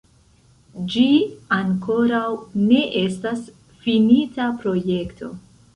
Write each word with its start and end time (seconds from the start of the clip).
Ĝi 0.93 1.03
ankoraŭ 1.57 2.23
ne 2.71 2.81
estas 3.05 3.47
finita 3.87 4.51
projekto. 4.65 5.37